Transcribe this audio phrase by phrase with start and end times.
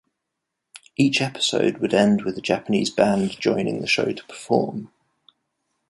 [0.97, 4.89] Each episode would end with a Japanese band joining the show to perform.